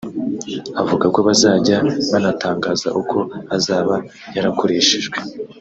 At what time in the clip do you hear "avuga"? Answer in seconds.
0.81-1.05